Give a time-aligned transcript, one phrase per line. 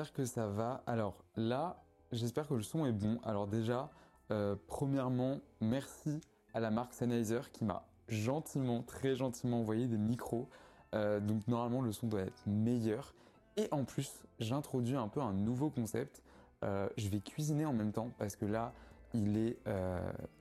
[0.00, 0.82] J'espère que ça va.
[0.86, 3.20] Alors là, j'espère que le son est bon.
[3.22, 3.90] Alors déjà,
[4.30, 6.20] euh, premièrement, merci
[6.54, 10.48] à la marque Sennheiser qui m'a gentiment, très gentiment envoyé des micros.
[10.94, 13.14] Euh, donc normalement, le son doit être meilleur.
[13.58, 16.22] Et en plus, j'introduis un peu un nouveau concept.
[16.64, 18.72] Euh, je vais cuisiner en même temps parce que là,
[19.12, 19.58] il est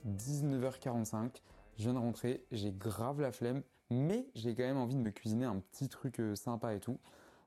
[0.08, 1.42] 19h45.
[1.78, 5.12] Je viens de rentrer, j'ai grave la flemme, mais j'ai quand même envie de me
[5.12, 6.98] cuisiner un petit truc sympa et tout.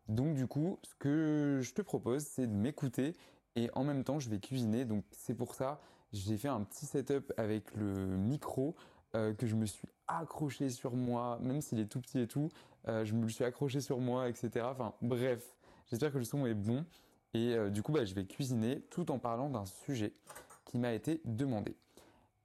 [0.09, 3.15] Donc du coup, ce que je te propose, c'est de m'écouter
[3.57, 4.85] et en même temps, je vais cuisiner.
[4.85, 5.81] Donc c'est pour ça,
[6.13, 8.75] j'ai fait un petit setup avec le micro
[9.15, 12.49] euh, que je me suis accroché sur moi, même s'il est tout petit et tout,
[12.89, 14.67] euh, je me le suis accroché sur moi, etc.
[14.71, 16.85] Enfin bref, j'espère que le son est bon.
[17.35, 20.15] Et euh, du coup, bah, je vais cuisiner tout en parlant d'un sujet
[20.65, 21.77] qui m'a été demandé.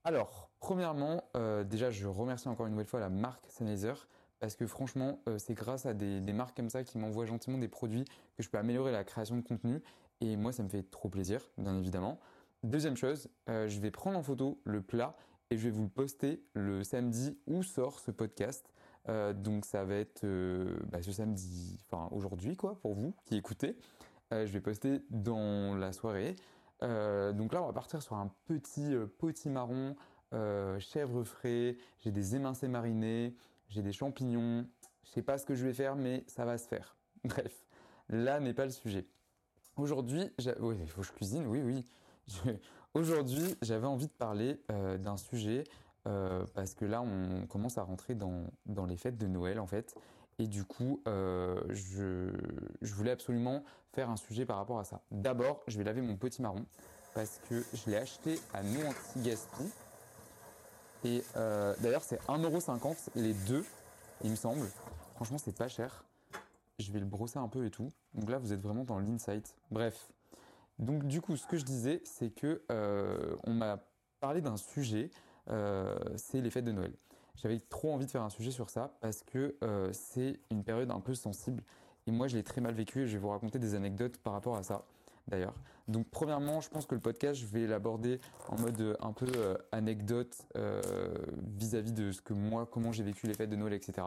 [0.03, 1.22] Alors, premièrement,
[1.66, 3.94] déjà, je remercie encore une nouvelle fois la marque Sennheiser
[4.40, 7.68] parce que franchement, euh, c'est grâce à des, marques comme ça qui m'envoient gentiment des
[7.68, 8.06] produits
[8.36, 9.81] que je peux améliorer la création de contenu.
[10.22, 12.20] Et moi, ça me fait trop plaisir, bien évidemment.
[12.64, 15.16] Deuxième chose, euh, je vais prendre en photo le plat
[15.50, 18.72] et je vais vous le poster le samedi où sort ce podcast.
[19.09, 20.25] Euh, donc ça va être
[20.88, 23.78] bah, ce samedi, enfin aujourd'hui quoi, pour vous qui écoutez.
[24.31, 26.36] je vais poster dans la soirée.
[26.81, 29.96] donc là, on va partir sur un petit potimarron,
[30.80, 31.78] chèvre frais.
[32.00, 33.36] J'ai des émincés marinés
[33.69, 34.67] j'ai des champignons,
[35.03, 36.95] je sais pas ce que je vais faire, mais ça va se faire.
[37.23, 37.66] Bref,
[38.09, 39.05] là n'est pas le sujet.
[39.75, 41.85] Aujourd'hui, oui, il faut que je cuisine, oui, oui.
[42.94, 45.66] Aujourd'hui, j'avais envie de parler euh, d'un sujet
[46.07, 49.95] euh, parce que là, on commence à rentrer dans, les fêtes de Noël en fait.
[50.39, 52.31] Et du coup, euh, je,
[52.81, 53.63] voulais absolument
[53.94, 55.01] faire un sujet par rapport à ça.
[55.11, 56.66] D'abord, je vais laver mon petit marron
[57.13, 59.63] parce que je l'ai acheté à No Anti-Gaspi
[61.07, 63.63] et euh, d'ailleurs, c'est 1,50€ les deux,
[64.23, 64.68] il me semble.
[65.16, 66.03] Franchement, c'est pas cher.
[66.79, 67.91] Je vais le brosser un peu et tout.
[68.13, 69.56] Donc là, vous êtes vraiment dans l'insight.
[69.72, 70.09] Bref.
[70.79, 73.79] Donc du coup, ce que je disais, c'est que euh, on m'a
[74.19, 75.09] parlé d'un sujet,
[75.50, 76.94] euh, c'est les fêtes de Noël.
[77.35, 79.56] J'avais trop envie de faire un sujet sur ça parce que
[79.91, 81.63] c'est une période un peu sensible.
[82.07, 84.34] Et moi, je l'ai très mal vécu et je vais vous raconter des anecdotes par
[84.34, 84.84] rapport à ça
[85.27, 85.53] d'ailleurs.
[85.88, 89.27] Donc premièrement, je pense que le podcast, je vais l'aborder en mode euh, un peu
[89.35, 90.81] euh, anecdote euh,
[91.57, 94.05] vis-à-vis de ce que moi, comment j'ai vécu les fêtes de Noël, etc.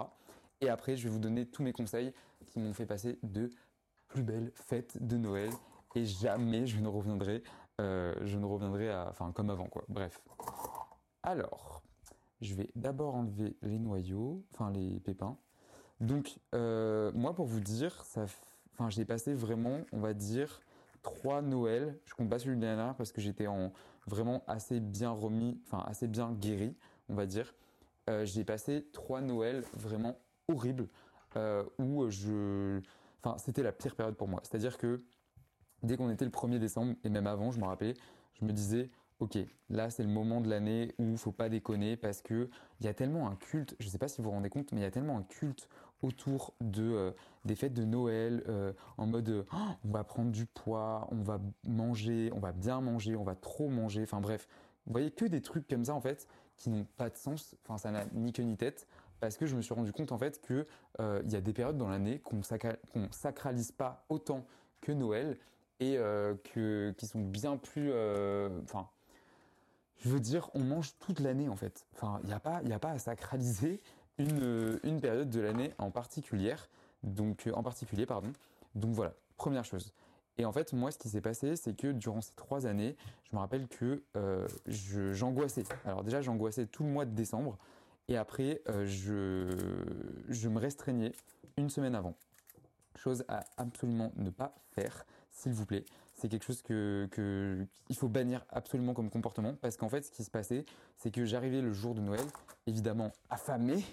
[0.60, 2.12] Et après, je vais vous donner tous mes conseils
[2.46, 3.50] qui m'ont fait passer de
[4.08, 5.50] plus belles fêtes de Noël.
[5.94, 7.42] Et jamais je ne reviendrai,
[7.78, 9.84] je ne reviendrai à, enfin comme avant quoi.
[9.88, 10.20] Bref.
[11.22, 11.82] Alors,
[12.42, 15.36] je vais d'abord enlever les noyaux, enfin les pépins.
[16.00, 18.26] Donc moi, pour vous dire, ça,
[18.74, 20.60] enfin j'ai passé vraiment, on va dire
[21.02, 21.98] trois Noëls.
[22.04, 23.72] Je compte pas celui de l'année parce que j'étais en
[24.06, 26.76] vraiment assez bien remis, enfin assez bien guéri,
[27.08, 27.54] on va dire.
[28.08, 30.18] Euh, j'ai passé trois Noëls vraiment
[30.48, 30.88] horribles
[31.36, 32.80] euh, où je,
[33.22, 34.40] enfin c'était la pire période pour moi.
[34.42, 35.04] C'est-à-dire que
[35.82, 37.94] dès qu'on était le 1er décembre et même avant, je me rappelais,
[38.34, 39.38] je me disais ok,
[39.68, 42.48] là c'est le moment de l'année où faut pas déconner parce que
[42.80, 44.80] il y a tellement un culte, je sais pas si vous vous rendez compte, mais
[44.80, 45.68] il y a tellement un culte
[46.02, 47.14] autour de
[47.44, 48.44] des fêtes de Noël,
[48.98, 53.16] en mode oh, on va prendre du poids, on va manger, on va bien manger,
[53.16, 54.48] on va trop manger, enfin bref,
[54.86, 56.26] vous voyez que des trucs comme ça en fait
[56.56, 58.86] qui n'ont pas de sens, enfin ça n'a ni queue ni tête
[59.20, 60.66] parce que je me suis rendu compte en fait que
[60.98, 64.46] euh, il y a des périodes dans l'année qu'on ne sacralise pas autant
[64.80, 65.38] que Noël
[65.78, 68.88] et euh, que qui sont bien plus euh, enfin
[69.98, 71.86] je veux dire on mange toute l'année en fait.
[71.94, 73.82] Enfin il n'y a pas il a pas à sacraliser
[74.20, 76.68] une, une période de l'année en particulière
[77.02, 78.32] donc en particulier pardon
[78.74, 79.92] donc voilà première chose
[80.40, 83.36] et en fait, moi, ce qui s'est passé, c'est que durant ces trois années, je
[83.36, 84.02] me rappelle que
[85.12, 85.64] j'angoissais.
[85.84, 87.58] Alors déjà, j'angoissais tout le mois de décembre
[88.08, 91.12] et après, euh, je, me restreignais
[91.58, 92.14] une semaine avant.
[92.96, 95.84] Chose à absolument ne pas faire, s'il vous plaît.
[96.14, 100.24] C'est quelque chose que, il faut bannir absolument comme comportement parce qu'en fait, ce qui
[100.24, 100.64] se passait,
[100.96, 102.24] c'est que j'arrivais le jour de Noël,
[102.66, 103.84] évidemment affamé,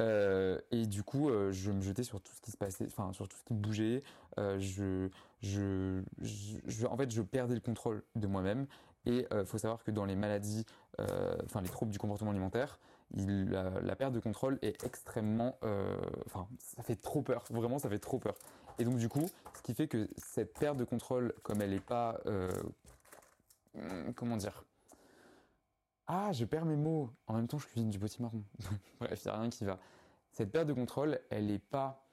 [0.00, 3.12] euh, et du coup, euh, je me jetais sur tout ce qui se passait, enfin
[3.12, 4.02] sur tout ce qui bougeait.
[4.36, 5.08] je,
[6.86, 8.66] en fait, je perdais le contrôle de moi-même.
[9.06, 10.64] Et il faut savoir que dans les maladies,
[10.98, 12.78] enfin les troubles du comportement alimentaire,
[13.16, 15.96] la, perte de contrôle est extrêmement, euh,
[16.26, 17.44] enfin, ça fait trop peur.
[17.50, 18.34] Vraiment, ça fait trop peur.
[18.78, 19.26] Et donc du coup,
[19.56, 22.50] ce qui fait que cette perte de contrôle, comme elle n'est pas, euh,
[24.16, 24.64] comment dire,
[26.06, 27.10] ah, je perds mes mots.
[27.26, 28.42] En même temps, je cuisine du potimarron.
[29.00, 29.78] Bref, il n'y a rien qui va.
[30.32, 32.04] Cette perte de contrôle, elle n'est pas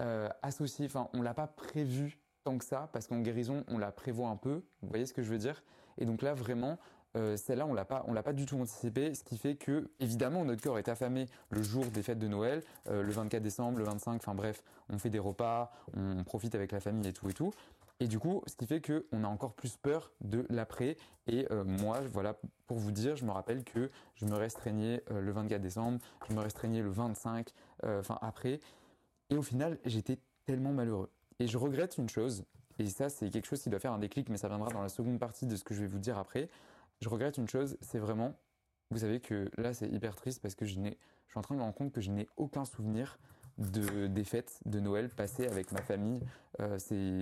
[0.00, 3.92] euh, associée, enfin, on l'a pas prévue tant que ça, parce qu'en guérison, on la
[3.92, 4.62] prévoit un peu.
[4.82, 5.62] Vous voyez ce que je veux dire?
[5.98, 6.78] Et donc là, vraiment,
[7.16, 9.90] euh, celle-là, on l'a pas, on l'a pas du tout anticipé, ce qui fait que,
[10.00, 13.78] évidemment, notre corps est affamé le jour des fêtes de Noël, euh, le 24 décembre,
[13.78, 17.28] le 25, enfin bref, on fait des repas, on profite avec la famille et tout
[17.28, 17.52] et tout.
[18.00, 20.96] Et du coup, ce qui fait qu'on a encore plus peur de l'après.
[21.26, 22.36] Et euh, moi, voilà,
[22.66, 25.98] pour vous dire, je me rappelle que je me restreignais le 24 décembre,
[26.28, 27.52] je me restreignais le 25,
[27.84, 28.60] enfin après.
[29.28, 31.10] Et au final, j'étais tellement malheureux.
[31.38, 32.44] Et je regrette une chose,
[32.78, 34.88] et ça, c'est quelque chose qui doit faire un déclic, mais ça viendra dans la
[34.88, 36.48] seconde partie de ce que je vais vous dire après
[37.00, 38.34] je regrette une chose, c'est vraiment,
[38.90, 41.60] vous savez que là c'est hyper triste parce que je je suis en train de
[41.60, 43.18] me rendre compte que je n'ai aucun souvenir
[43.58, 46.20] de des fêtes de Noël passées avec ma famille.
[46.60, 46.78] Euh,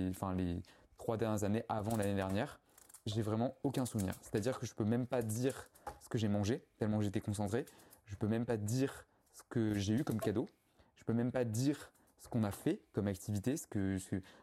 [0.09, 0.61] enfin les
[0.97, 2.59] trois dernières années avant l'année dernière,
[3.05, 4.13] j'ai vraiment aucun souvenir.
[4.21, 5.69] C'est-à-dire que je peux même pas dire
[6.01, 7.65] ce que j'ai mangé tellement j'étais concentré.
[8.05, 10.47] Je peux même pas dire ce que j'ai eu comme cadeau.
[10.95, 13.97] Je peux même pas dire ce qu'on a fait comme activité, ce que,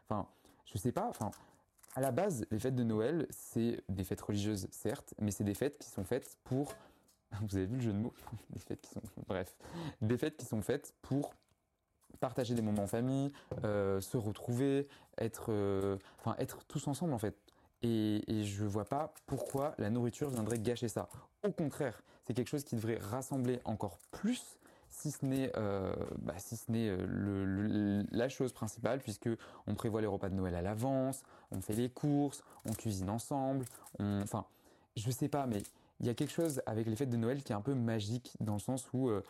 [0.09, 0.27] enfin,
[0.65, 1.31] je sais pas, enfin,
[1.95, 5.53] à la base, les fêtes de Noël, c'est des fêtes religieuses, certes, mais c'est des
[5.53, 6.75] fêtes qui sont faites pour.
[7.41, 8.13] Vous avez vu le jeu de mots
[8.49, 9.01] Des fêtes qui sont.
[9.27, 9.55] Bref.
[10.01, 11.33] Des fêtes qui sont faites pour
[12.17, 13.31] partager des moments en famille,
[13.63, 14.87] euh, se retrouver,
[15.17, 15.97] être, euh,
[16.37, 17.35] être tous ensemble en fait.
[17.83, 21.09] Et, et je vois pas pourquoi la nourriture viendrait gâcher ça.
[21.43, 24.57] Au contraire, c'est quelque chose qui devrait rassembler encore plus
[24.89, 26.95] si ce n'est euh, bah, si ce n'est
[28.11, 29.29] la chose principale puisque
[29.67, 33.65] on prévoit les repas de Noël à l'avance, on fait les courses, on cuisine ensemble,
[33.99, 34.45] enfin
[34.95, 35.61] je sais pas mais
[35.99, 38.35] il y a quelque chose avec les fêtes de Noël qui est un peu magique
[38.39, 39.21] dans le sens où euh,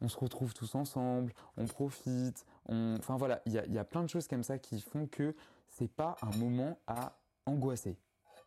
[0.00, 4.28] on, se retrouve tous ensemble, on profite, enfin voilà, il y a, plein de choses
[4.28, 5.34] comme ça qui font que
[5.68, 7.96] c'est pas un moment à angoisser.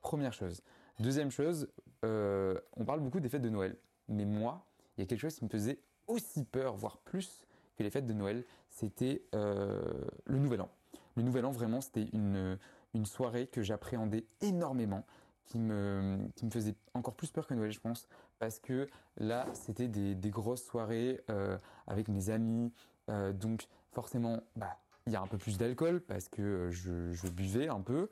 [0.01, 0.61] Première chose.
[0.99, 1.67] Deuxième chose,
[2.03, 3.77] on parle beaucoup des fêtes de Noël,
[4.07, 4.65] mais moi,
[4.97, 7.45] il y a quelque chose qui me faisait aussi peur, voire plus
[7.77, 9.81] que les fêtes de Noël, c'était euh,
[10.25, 10.69] le Nouvel An.
[11.15, 12.57] Le Nouvel An, vraiment, c'était une
[13.05, 15.05] soirée que j'appréhendais énormément,
[15.45, 19.47] qui me, qui me faisait encore plus peur que Noël, je pense, parce que là,
[19.53, 22.71] c'était des, des, grosses soirées euh, avec mes amis,
[23.09, 24.77] euh, donc forcément, bah,
[25.07, 28.09] il y a un peu plus d'alcool parce que je, je, buvais un peu,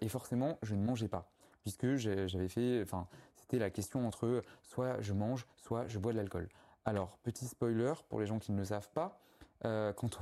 [0.00, 1.28] et forcément, je ne mangeais pas,
[1.62, 6.18] puisque j'avais fait, enfin, c'était la question entre soit je mange, soit je bois de
[6.18, 6.48] l'alcool.
[6.84, 9.20] Alors, petit spoiler pour les gens qui ne le savent pas,
[9.64, 10.18] euh, quand,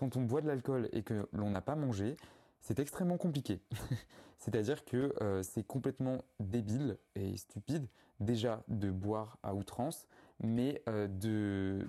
[0.00, 2.16] on, boit de l'alcool et que l'on n'a pas mangé,
[2.60, 3.60] c'est extrêmement compliqué.
[4.38, 7.86] C'est-à-dire que euh, c'est complètement débile et stupide
[8.20, 10.06] déjà de boire à outrance,
[10.40, 11.86] mais euh, de,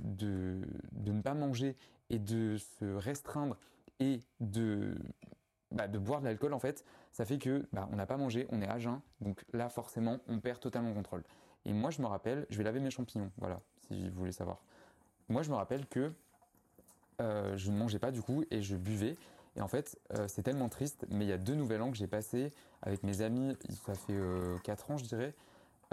[1.05, 1.77] ne pas manger
[2.09, 3.57] et de se restreindre
[3.99, 4.97] et de,
[5.71, 8.47] bah, de boire de l'alcool en fait, ça fait que bah, on n'a pas mangé,
[8.49, 11.23] on est à jeun, donc là forcément on perd totalement le contrôle.
[11.65, 14.61] Et moi je me rappelle, je vais laver mes champignons, voilà, si vous voulez savoir.
[15.31, 16.11] Moi, je me rappelle que
[17.21, 19.15] euh, je ne mangeais pas du coup et je buvais.
[19.55, 21.97] Et en fait, euh, c'est tellement triste, mais il y a deux nouvelles ans que
[21.97, 23.55] j'ai passé avec mes amis,
[23.85, 25.33] ça fait euh, 4 ans je dirais.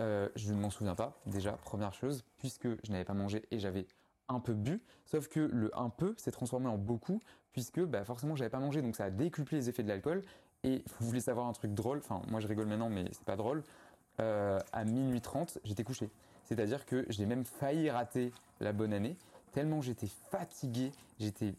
[0.01, 3.59] Euh, je ne m'en souviens pas, déjà, première chose, puisque je n'avais pas mangé et
[3.59, 3.87] j'avais
[4.29, 4.81] un peu bu.
[5.07, 7.21] Sauf que le un peu s'est transformé en beaucoup,
[7.53, 10.23] puisque bah, forcément j'avais pas mangé, donc ça a décuplé les effets de l'alcool.
[10.63, 13.37] Et vous voulez savoir un truc drôle, enfin moi je rigole maintenant, mais c'est pas
[13.37, 13.65] drôle.
[14.19, 16.11] à minuit 30, j'étais couché.
[16.45, 19.17] C'est-à-dire que j'ai même failli rater la bonne année,
[19.53, 21.55] tellement j'étais fatigué, j'étais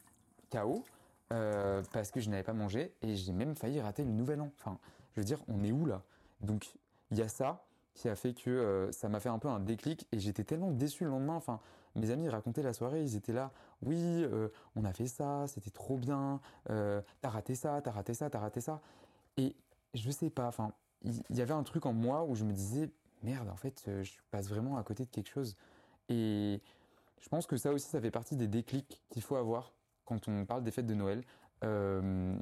[0.49, 0.83] KO
[1.31, 4.51] euh, parce que je n'avais pas mangé et j'ai même failli rater le nouvel an.
[4.57, 4.79] Enfin,
[5.13, 6.01] je veux dire, on est où là?
[6.41, 6.73] Donc
[7.11, 9.59] il y a ça qui a fait que euh, ça m'a fait un peu un
[9.59, 11.35] déclic et j'étais tellement déçu le lendemain.
[11.35, 11.59] Enfin,
[11.95, 13.51] mes amis racontaient la soirée, ils étaient là,
[13.83, 18.29] oui, euh, on a fait ça, c'était trop bien, t'as raté ça, t'as raté ça,
[18.29, 18.81] t'as raté ça.
[19.37, 19.55] Et
[19.93, 20.71] je sais pas, enfin,
[21.03, 22.89] il y, avait un truc en moi où je me disais,
[23.23, 25.55] merde, en fait, je passe vraiment à côté de quelque chose.
[26.09, 26.61] Et
[27.21, 29.73] je pense que ça aussi, ça fait partie des déclics qu'il faut avoir
[30.09, 31.23] quand on parle des fêtes de Noël.
[31.63, 32.35] Euh,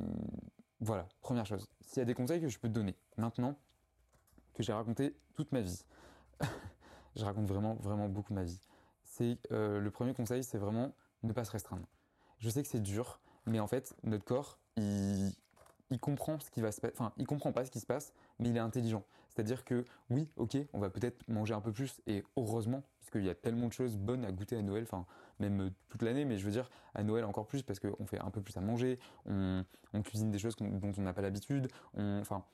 [0.79, 1.67] voilà, première chose.
[1.81, 3.55] S'il y a des conseils que je peux te donner maintenant,
[4.53, 5.83] que j'ai raconté toute ma vie,
[7.15, 8.59] je raconte vraiment, vraiment beaucoup ma vie.
[9.03, 10.93] C'est euh, le premier conseil, c'est vraiment
[11.23, 11.87] ne pas se restreindre.
[12.39, 15.31] Je sais que c'est dur, mais en fait, notre corps, il,
[15.89, 18.49] il comprend ce qui va se enfin, il comprend pas ce qui se passe, mais
[18.49, 19.03] il est intelligent.
[19.37, 23.23] C'est-à-dire que oui, ok, on va peut-être manger un peu plus, et heureusement, parce qu'il
[23.23, 25.05] y a tellement de choses bonnes à goûter à Noël, enfin,
[25.39, 28.19] même euh, toute l'année, mais je veux dire, à Noël encore plus, parce qu'on fait
[28.19, 29.63] un peu plus à manger, on,
[30.03, 32.45] cuisine des choses dont on n'a pas l'habitude, enfin,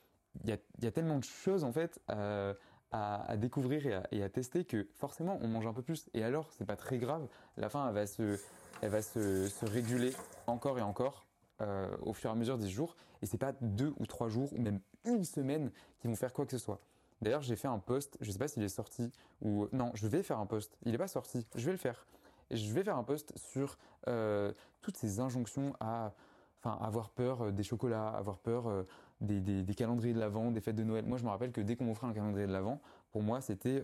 [0.43, 0.49] il
[0.81, 5.47] y a, tellement de choses, en fait, à, découvrir et à, tester que forcément, on
[5.47, 6.09] mange un peu plus.
[6.13, 8.37] Et alors, c'est pas très grave, la faim, elle va se,
[8.81, 10.11] elle va se réguler
[10.47, 11.25] encore et encore
[11.67, 12.95] euh, au fur et à mesure des jours.
[13.21, 16.45] Et c'est pas deux ou trois jours ou même une semaine qui vont faire quoi
[16.45, 16.79] que ce soit.
[17.21, 20.23] D'ailleurs, j'ai fait un post, je sais pas s'il est sorti ou non, je vais
[20.23, 20.77] faire un post.
[20.85, 22.05] Il n'est pas sorti, je vais le faire.
[22.49, 23.77] Et je vais faire un post sur
[24.07, 24.51] euh,
[24.81, 26.13] toutes ces injonctions à,
[26.59, 28.85] enfin, avoir peur euh, des chocolats, avoir peur
[29.21, 31.05] des, des, calendriers de l'Avent, des fêtes de Noël.
[31.05, 33.81] Moi, je me rappelle que dès qu'on m'offrait un calendrier de l'Avent, pour moi, c'était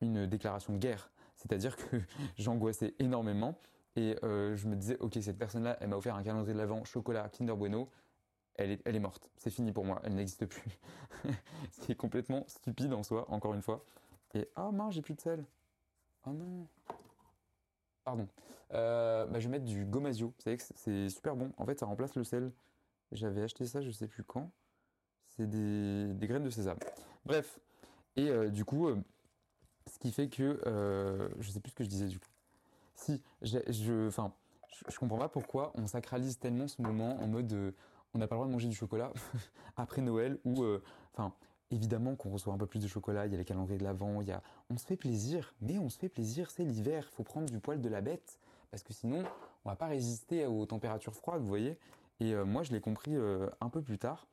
[0.00, 1.10] une déclaration de guerre.
[1.36, 1.96] C'est-à-dire que
[2.36, 3.56] j'angoissais énormément
[3.96, 6.84] et euh, je me disais, ok, cette personne-là, elle m'a offert un calendrier de l'Avent
[6.84, 7.90] chocolat Kinder Bueno.
[8.54, 9.30] Elle est, elle est morte.
[9.36, 10.00] C'est fini pour moi.
[10.04, 10.78] Elle n'existe plus.
[11.72, 13.84] Ce qui est complètement stupide en soi, encore une fois.
[14.34, 15.44] Et oh mince, j'ai plus de sel.
[16.26, 16.66] Oh non.
[18.04, 18.28] Pardon.
[18.72, 20.34] Euh, bah, je vais mettre du gomasio.
[20.38, 21.52] C'est super bon.
[21.56, 22.52] En fait, ça remplace le sel.
[23.12, 24.50] J'avais acheté ça, je sais plus quand.
[25.28, 26.78] C'est des, des, graines de sésame.
[27.24, 27.58] Bref.
[28.16, 28.88] Et euh, du coup,
[29.86, 30.60] ce qui fait que
[31.38, 32.29] je sais plus ce que je disais du coup.
[33.00, 34.34] Si, je, enfin,
[34.90, 37.72] je, comprends pas pourquoi on sacralise tellement ce moment en mode euh,
[38.12, 39.10] on n'a pas le droit de manger du chocolat
[39.78, 40.82] après Noël ou euh,
[41.14, 41.32] enfin
[41.70, 44.20] évidemment qu'on reçoit un peu plus de chocolat, il y a les calendriers de l'avant,
[44.20, 47.22] il y a on se fait plaisir, mais on se fait plaisir, c'est l'hiver, faut
[47.22, 48.38] prendre du poil de la bête
[48.70, 49.24] parce que sinon
[49.64, 51.78] on va pas résister aux températures froides, vous voyez.
[52.20, 54.26] Et euh, moi je l'ai compris un peu plus tard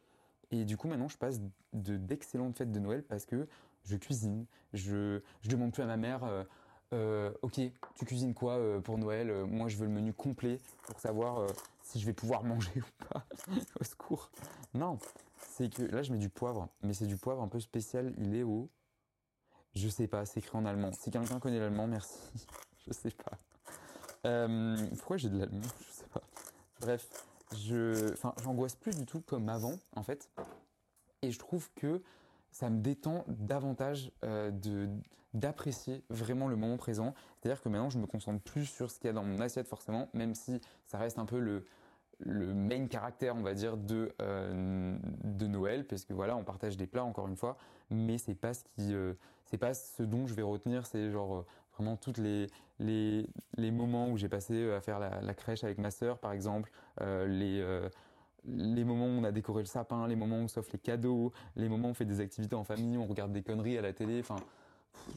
[0.51, 1.39] et du coup maintenant je passe
[1.71, 3.47] de d'excellentes fêtes de Noël parce que
[3.85, 6.45] je cuisine, je je demande plus à ma mère
[6.93, 7.59] euh, ok,
[7.95, 11.47] tu cuisines quoi euh, pour Noël euh, Moi, je veux le menu complet pour savoir
[11.83, 13.25] si je vais pouvoir manger ou pas.
[13.79, 14.31] au secours.
[14.73, 14.97] Non,
[15.37, 18.13] c'est que là, je mets du poivre, mais c'est du poivre un peu spécial.
[18.17, 18.69] Il est au,
[19.75, 20.91] je sais pas, c'est écrit en allemand.
[20.93, 22.19] Si quelqu'un connaît l'allemand, merci.
[22.87, 23.37] je sais pas.
[24.97, 25.61] pourquoi j'ai de l'allemand?
[25.87, 26.21] Je sais pas.
[26.79, 27.09] Bref,
[27.55, 30.29] je, enfin, j'angoisse plus du tout comme avant, en fait.
[31.23, 32.03] Et je trouve que
[32.51, 34.89] ça me détend davantage de
[35.39, 37.13] d'apprécier vraiment le moment présent.
[37.39, 39.67] C'est-à-dire que maintenant, je me concentre plus sur ce qu'il y a dans mon assiette
[39.67, 41.65] forcément, même si ça reste un peu le
[42.19, 46.75] le main caractère, on va dire, de euh, de Noël, parce que voilà, on partage
[46.75, 47.57] des plats encore une fois,
[47.91, 49.13] mais c'est pas ce qui, euh,
[49.45, 52.47] c'est pas ce dont je vais retenir, c'est genre vraiment toutes les
[52.79, 56.31] les les moments où j'ai passé à faire la, la crèche avec ma sœur, par
[56.31, 57.63] exemple, les
[58.47, 61.31] les moments où on a décoré le sapin, les moments où on s'offre les cadeaux,
[61.55, 63.93] les moments où on fait des activités en famille, on regarde des conneries à la
[63.93, 64.37] télé, enfin,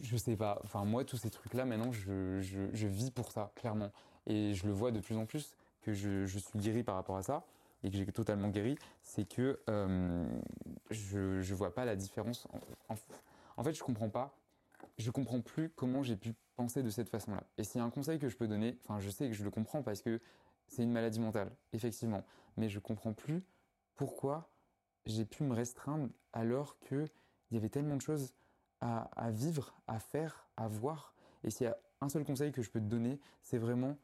[0.03, 0.61] je sais pas.
[0.65, 3.91] Enfin, moi, tous ces trucs-là, maintenant, je, je, vis pour ça, clairement.
[4.27, 7.17] Et je le vois de plus en plus que je, je suis guéri par rapport
[7.17, 7.45] à ça
[7.83, 10.27] et que j'ai totalement guéri, c'est que euh,
[10.91, 12.47] je, je vois pas la différence.
[12.89, 12.95] En,
[13.57, 14.37] en, fait, je comprends pas.
[14.99, 17.43] Je comprends plus comment j'ai pu penser de cette façon-là.
[17.57, 19.45] Et s'il y a un conseil que je peux donner, enfin, je sais que je
[19.45, 20.21] le comprends parce que
[20.67, 22.23] c'est une maladie mentale, effectivement.
[22.57, 23.43] Mais je comprends plus
[23.97, 24.51] pourquoi
[25.07, 27.09] j'ai pu me restreindre alors qu'il
[27.51, 28.35] y avait tellement de choses
[28.81, 31.15] à, vivre, à faire, à voir.
[31.45, 33.97] Et s'il y a un seul conseil que je peux te donner, c'est vraiment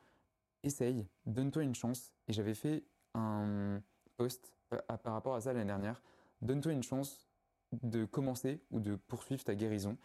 [0.62, 2.12] essaye, donne-toi une chance.
[2.28, 3.80] Et j'avais fait un
[4.16, 6.02] post euh, par rapport à ça l'année dernière.
[6.42, 7.26] Donne-toi une chance
[7.72, 9.96] de commencer ou de poursuivre ta guérison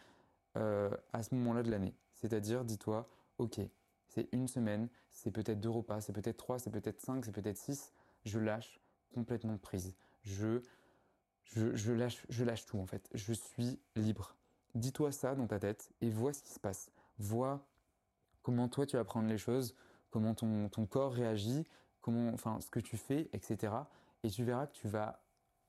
[0.56, 1.94] euh, à ce moment-là de l'année.
[2.14, 3.60] C'est-à-dire, dis-toi, ok,
[4.08, 7.56] c'est une semaine, c'est peut-être deux repas, c'est peut-être trois, c'est peut-être cinq, c'est peut-être
[7.56, 7.92] six.
[8.24, 8.80] Je lâche
[9.14, 9.94] complètement prise.
[10.22, 10.60] Je,
[11.44, 13.08] je, lâche, je lâche tout en fait.
[13.14, 14.36] Je suis libre.
[14.74, 16.90] Dis-toi ça dans ta tête et vois ce qui se passe.
[17.18, 17.66] Vois
[18.42, 19.74] comment toi tu vas prendre les choses,
[20.10, 21.64] comment ton, ton corps réagit,
[22.00, 23.74] comment, enfin, ce que tu fais, etc.
[24.22, 25.22] Et tu verras que tu vas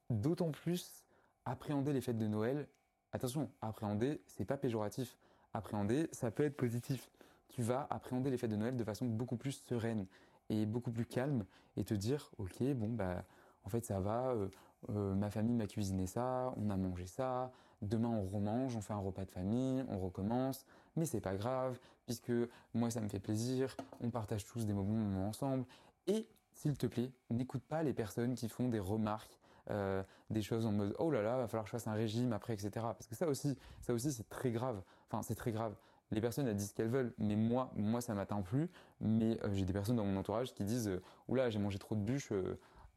[0.09, 1.03] d'autant plus
[1.45, 2.67] appréhender les fêtes de Noël.
[3.11, 5.17] Attention, appréhender, c'est pas péjoratif.
[5.53, 7.11] Appréhender, ça peut être positif
[7.53, 10.07] tu vas appréhender les fêtes de Noël de façon beaucoup plus sereine
[10.49, 11.45] et beaucoup plus calme
[11.77, 13.23] et te dire, ok, bon, bah,
[13.63, 14.49] en fait, ça va, euh,
[14.89, 17.51] euh, ma famille m'a cuisiné ça, on a mangé ça,
[17.83, 21.77] demain on remange, on fait un repas de famille, on recommence, mais c'est pas grave,
[22.05, 22.31] puisque
[22.73, 25.65] moi ça me fait plaisir, on partage tous des moments ensemble,
[26.07, 30.65] et s'il te plaît, n'écoute pas les personnes qui font des remarques, euh, des choses
[30.65, 32.69] en mode oh là là, va falloir que je fasse un régime après, etc.
[32.73, 34.81] Parce que ça aussi, ça aussi c'est très grave.
[35.09, 35.75] Enfin, c'est très grave.
[36.11, 38.69] Les personnes elles disent ce qu'elles veulent, mais moi, moi ça m'atteint plus.
[38.99, 40.91] Mais j'ai des personnes dans mon entourage qui disent
[41.27, 42.33] oula, j'ai mangé trop de bûches.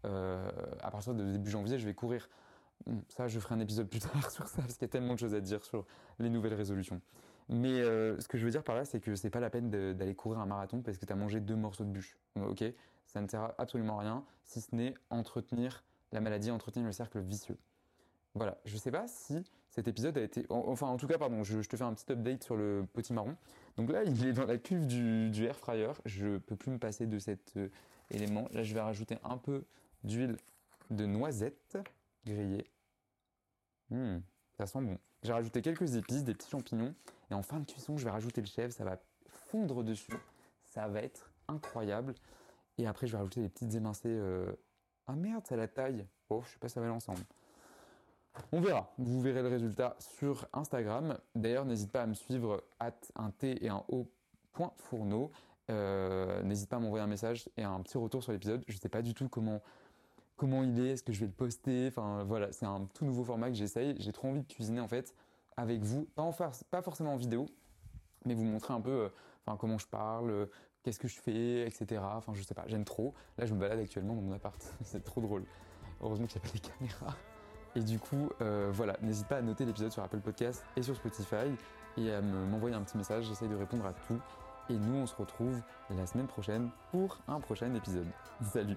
[0.04, 0.50] Euh,
[0.82, 2.28] à partir de début janvier, je vais courir.
[3.08, 5.18] Ça, je ferai un épisode plus tard sur ça, parce qu'il y a tellement de
[5.18, 5.84] choses à dire sur
[6.18, 7.00] les nouvelles résolutions.
[7.48, 9.70] Mais euh, ce que je veux dire par là, c'est que c'est pas la peine
[9.70, 12.16] d'aller courir un marathon parce que tu as mangé deux morceaux de bûche.
[12.36, 12.64] Ok
[13.06, 17.20] Ça ne sert absolument à rien, si ce n'est entretenir la maladie, entretenir le cercle
[17.20, 17.58] vicieux.
[18.34, 20.44] Voilà, je sais pas si cet épisode a été.
[20.50, 23.36] Enfin, en tout cas, pardon, je, te fais un petit update sur le petit marron.
[23.76, 25.92] Donc là, il est dans la cuve du, du air fryer.
[26.04, 27.68] Je peux plus me passer de cet euh,
[28.10, 28.48] élément.
[28.52, 29.64] Là, je vais rajouter un peu
[30.04, 30.36] d'huile
[30.90, 31.78] de noisette
[32.26, 32.66] grillée.
[33.90, 34.18] Hmm,
[34.56, 34.98] ça sent bon.
[35.22, 36.94] J'ai rajouté quelques épices, des petits champignons.
[37.30, 38.72] Et en fin de cuisson, je vais rajouter le chèvre.
[38.72, 40.16] Ça va fondre dessus.
[40.64, 42.14] Ça va être incroyable.
[42.78, 44.08] Et après, je vais rajouter des petites émincées.
[44.08, 44.52] Euh,
[45.06, 46.06] ah merde, c'est la taille.
[46.28, 47.22] Oh, je sais pas, ça va l'ensemble.
[48.52, 48.92] On verra.
[48.98, 51.18] Vous verrez le résultat sur Instagram.
[51.34, 54.10] D'ailleurs, n'hésite pas à me suivre at un T et un O
[54.52, 55.30] point fourneau.
[55.70, 58.62] Euh, n'hésite pas à m'envoyer un message et un petit retour sur l'épisode.
[58.68, 59.62] Je sais pas du tout comment
[60.36, 61.88] comment il est, est-ce que je vais le poster.
[61.88, 63.94] Enfin voilà, c'est un tout nouveau format que j'essaye.
[63.98, 65.14] J'ai trop envie de cuisiner en fait
[65.56, 66.32] avec vous, pas, en
[66.70, 67.46] pas forcément en vidéo,
[68.26, 69.08] mais vous montrer un peu
[69.46, 70.46] euh, comment je parle, euh,
[70.82, 72.02] qu'est-ce que je fais, etc.
[72.02, 73.14] Enfin je sais pas, j'aime trop.
[73.38, 75.44] Là je me balade actuellement dans mon appart, c'est trop drôle.
[76.02, 77.16] Heureusement qu'il n'y a pas de caméras.
[77.74, 80.96] Et du coup, euh, voilà, n'hésite pas à noter l'épisode sur Apple Podcast et sur
[80.96, 81.46] Spotify
[81.98, 84.20] et à m'envoyer un petit message, j'essaye de répondre à tout.
[84.68, 88.08] Et nous, on se retrouve la semaine prochaine pour un prochain épisode.
[88.42, 88.76] Salut